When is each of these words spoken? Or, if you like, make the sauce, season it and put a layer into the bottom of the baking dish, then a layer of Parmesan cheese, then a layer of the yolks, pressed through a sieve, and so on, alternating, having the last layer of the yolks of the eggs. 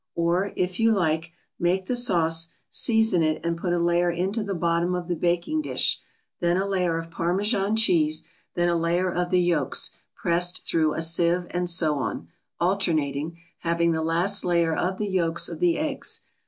Or, 0.15 0.51
if 0.55 0.79
you 0.79 0.91
like, 0.93 1.31
make 1.59 1.85
the 1.85 1.95
sauce, 1.95 2.47
season 2.71 3.21
it 3.21 3.39
and 3.45 3.55
put 3.55 3.71
a 3.71 3.77
layer 3.77 4.09
into 4.09 4.41
the 4.43 4.55
bottom 4.55 4.95
of 4.95 5.07
the 5.07 5.15
baking 5.15 5.61
dish, 5.61 5.99
then 6.39 6.57
a 6.57 6.65
layer 6.65 6.97
of 6.97 7.11
Parmesan 7.11 7.75
cheese, 7.75 8.23
then 8.55 8.67
a 8.67 8.75
layer 8.75 9.13
of 9.13 9.29
the 9.29 9.39
yolks, 9.39 9.91
pressed 10.15 10.63
through 10.63 10.93
a 10.95 11.03
sieve, 11.03 11.45
and 11.51 11.69
so 11.69 11.99
on, 11.99 12.29
alternating, 12.59 13.37
having 13.59 13.91
the 13.91 14.01
last 14.01 14.43
layer 14.43 14.75
of 14.75 14.97
the 14.97 15.05
yolks 15.07 15.47
of 15.47 15.59
the 15.59 15.77
eggs. 15.77 16.21